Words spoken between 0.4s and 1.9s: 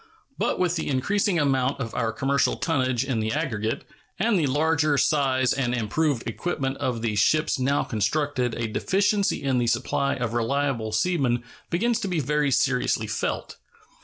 with the increasing amount